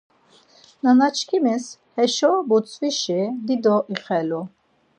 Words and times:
Nanaçkimis 0.83 1.65
heşo 1.97 2.31
butzvişi 2.47 3.21
dido 3.45 3.75
ixelu. 3.93 4.41